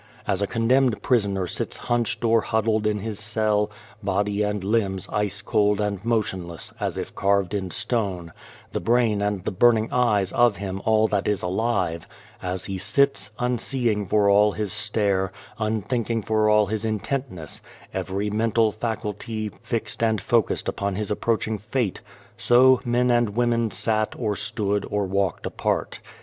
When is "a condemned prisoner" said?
0.41-1.45